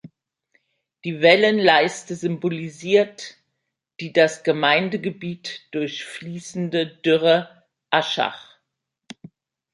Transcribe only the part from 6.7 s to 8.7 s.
Dürre Aschach.